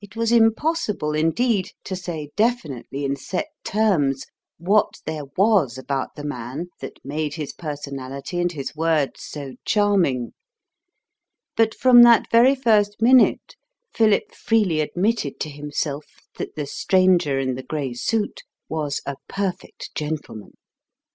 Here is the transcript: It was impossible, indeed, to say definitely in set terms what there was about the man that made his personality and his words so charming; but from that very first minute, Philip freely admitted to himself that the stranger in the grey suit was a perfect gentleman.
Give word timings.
It 0.00 0.16
was 0.16 0.32
impossible, 0.32 1.12
indeed, 1.14 1.72
to 1.84 1.94
say 1.94 2.30
definitely 2.36 3.04
in 3.04 3.16
set 3.16 3.48
terms 3.64 4.24
what 4.56 5.02
there 5.04 5.26
was 5.36 5.76
about 5.76 6.14
the 6.16 6.24
man 6.24 6.68
that 6.80 7.04
made 7.04 7.34
his 7.34 7.52
personality 7.52 8.40
and 8.40 8.50
his 8.50 8.74
words 8.74 9.22
so 9.22 9.56
charming; 9.66 10.32
but 11.54 11.74
from 11.74 12.00
that 12.02 12.30
very 12.30 12.54
first 12.54 12.96
minute, 13.02 13.56
Philip 13.92 14.34
freely 14.34 14.80
admitted 14.80 15.38
to 15.40 15.50
himself 15.50 16.06
that 16.38 16.56
the 16.56 16.64
stranger 16.64 17.38
in 17.38 17.54
the 17.54 17.62
grey 17.62 17.92
suit 17.92 18.44
was 18.70 19.02
a 19.04 19.16
perfect 19.28 19.94
gentleman. 19.94 20.54